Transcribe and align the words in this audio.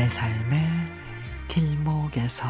내 0.00 0.08
삶의 0.08 0.58
길목에서. 1.46 2.46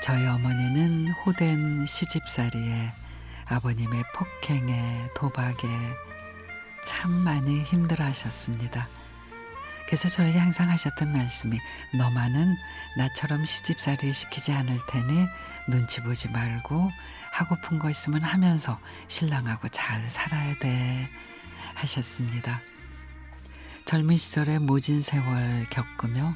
저희 0.00 0.24
어머니는 0.28 1.08
호된 1.08 1.86
시집살이에 1.86 2.92
아버님의 3.46 4.04
폭행에 4.14 5.08
도박에 5.16 5.66
참 6.84 7.12
많이 7.12 7.62
힘들어 7.62 8.04
하셨습니다. 8.04 8.88
그래서 9.86 10.08
저에게 10.08 10.38
항상 10.38 10.68
하셨던 10.68 11.12
말씀이 11.12 11.58
너만은 11.94 12.56
나처럼 12.96 13.44
시집살이 13.44 14.12
시키지 14.12 14.52
않을 14.52 14.78
테니 14.88 15.26
눈치 15.68 16.02
보지 16.02 16.28
말고 16.28 16.90
하고픈 17.30 17.78
거 17.78 17.88
있으면 17.90 18.22
하면서 18.22 18.80
신랑하고 19.08 19.68
잘 19.68 20.08
살아야 20.08 20.58
돼 20.58 21.08
하셨습니다. 21.74 22.60
젊은 23.84 24.16
시절에 24.16 24.58
모진 24.58 25.00
세월 25.00 25.66
겪으며 25.70 26.34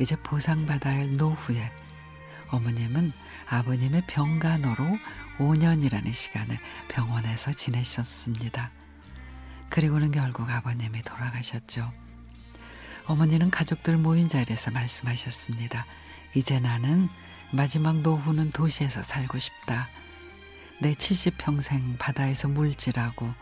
이제 0.00 0.14
보상받아야 0.16 0.98
할 0.98 1.16
노후에 1.16 1.72
어머님은 2.48 3.12
아버님의 3.48 4.04
병간호로 4.06 4.98
5년이라는 5.38 6.12
시간을 6.12 6.58
병원에서 6.88 7.50
지내셨습니다. 7.52 8.70
그리고는 9.72 10.10
결국 10.10 10.50
아버님이 10.50 11.00
돌아가셨죠. 11.00 11.90
어머니는 13.06 13.50
가족들 13.50 13.96
모인 13.96 14.28
자리에서 14.28 14.70
말씀하셨습니다. 14.70 15.86
이제 16.34 16.60
나는 16.60 17.08
마지막 17.52 18.02
노후는 18.02 18.50
도시에서 18.50 19.02
살고 19.02 19.38
싶다. 19.38 19.88
내 20.82 20.92
70평생 20.92 21.96
바다에서 21.98 22.48
물질하고 22.48 23.32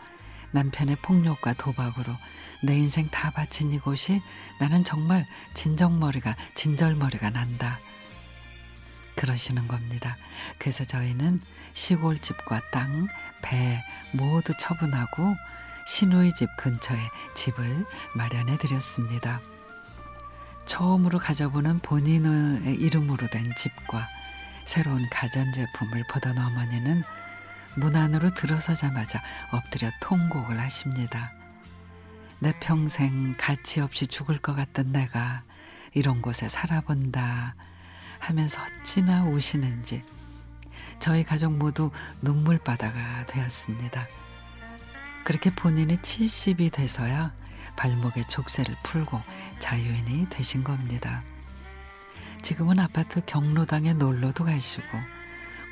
남편의 0.51 0.95
폭력과 1.01 1.51
도박으로 1.55 2.15
내 2.63 2.77
인생 2.77 3.09
다 3.09 3.31
바친 3.31 3.73
이곳이 3.73 4.21
나는 4.57 4.85
정말 4.85 5.27
진정머리가 5.53 6.37
진절머리가 6.55 7.31
난다. 7.31 7.81
그러시는 9.17 9.67
겁니다. 9.67 10.15
그래서 10.57 10.85
저희는 10.85 11.41
시골집과 11.73 12.69
땅, 12.71 13.09
배 13.41 13.83
모두 14.13 14.53
처분하고 14.57 15.35
신우의 15.87 16.33
집 16.33 16.49
근처에 16.57 16.99
집을 17.35 17.85
마련해 18.15 18.57
드렸습니다. 18.57 19.41
처음으로 20.65 21.19
가져보는 21.19 21.79
본인의 21.79 22.75
이름으로 22.75 23.27
된 23.27 23.51
집과 23.57 24.07
새로운 24.65 25.09
가전제품을 25.09 26.05
보던 26.09 26.37
어머니는 26.37 27.03
문 27.75 27.95
안으로 27.95 28.33
들어서자마자 28.33 29.21
엎드려 29.51 29.91
통곡을 30.01 30.59
하십니다. 30.59 31.31
내 32.39 32.53
평생 32.59 33.35
가치 33.37 33.81
없이 33.81 34.07
죽을 34.07 34.37
것 34.37 34.55
같던 34.55 34.91
내가 34.91 35.43
이런 35.93 36.21
곳에 36.21 36.47
살아본다 36.49 37.55
하면서 38.19 38.61
어찌나 38.63 39.25
우시는지 39.25 40.03
저희 40.99 41.23
가족 41.23 41.53
모두 41.53 41.91
눈물바다가 42.21 43.25
되었습니다. 43.25 44.07
그렇게 45.23 45.53
본인이 45.53 45.95
70이 45.95 46.71
돼서야 46.71 47.33
발목에 47.75 48.23
족쇄를 48.23 48.75
풀고 48.83 49.21
자유인이 49.59 50.27
되신 50.29 50.63
겁니다. 50.63 51.23
지금은 52.41 52.79
아파트 52.79 53.21
경로당에 53.25 53.93
놀러도 53.93 54.45
가시고 54.45 54.87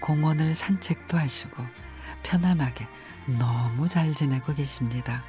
공원을 0.01 0.55
산책도 0.55 1.17
하시고 1.17 1.65
편안하게 2.23 2.87
너무 3.39 3.89
잘 3.89 4.13
지내고 4.13 4.53
계십니다. 4.53 5.23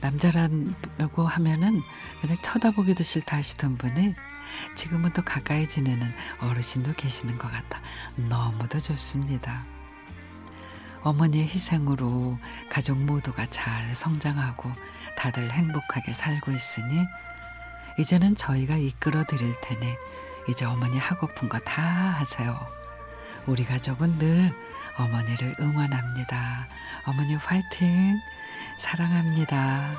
남자라고 0.00 1.26
하면은 1.26 1.80
그냥 2.20 2.36
쳐다보기도 2.42 3.02
싫다 3.02 3.36
하시던 3.36 3.76
분이 3.76 4.14
지금은 4.76 5.12
또 5.12 5.22
가까이 5.22 5.66
지내는 5.66 6.12
어르신도 6.40 6.92
계시는 6.94 7.38
것 7.38 7.50
같아 7.50 7.80
너무도 8.16 8.80
좋습니다. 8.80 9.73
어머니의 11.04 11.46
희생으로 11.46 12.38
가족 12.70 12.98
모두가 12.98 13.46
잘 13.50 13.94
성장하고 13.94 14.72
다들 15.16 15.50
행복하게 15.50 16.12
살고 16.12 16.50
있으니 16.52 17.06
이제는 17.98 18.36
저희가 18.36 18.74
이끌어 18.76 19.24
드릴 19.24 19.54
테니 19.60 19.94
이제 20.48 20.64
어머니 20.64 20.98
하고픈 20.98 21.48
거 21.48 21.58
다 21.60 21.82
하세요. 21.82 22.66
우리 23.46 23.64
가족은 23.64 24.18
늘 24.18 24.52
어머니를 24.98 25.54
응원합니다. 25.60 26.66
어머니 27.06 27.34
화이팅! 27.34 28.18
사랑합니다. 28.78 29.92